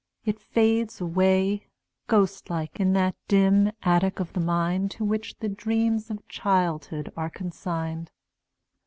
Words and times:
It 0.25 0.39
fades 0.39 0.99
away, 0.99 1.67
Ghost 2.07 2.49
like, 2.49 2.79
in 2.79 2.93
that 2.93 3.15
dim 3.27 3.71
attic 3.83 4.19
of 4.19 4.33
the 4.33 4.39
mind 4.39 4.89
To 4.97 5.05
which 5.05 5.35
the 5.37 5.47
dreams 5.47 6.09
of 6.09 6.27
childhood 6.27 7.13
are 7.15 7.29
consigned. 7.29 8.09